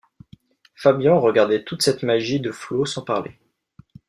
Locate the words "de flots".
2.39-2.85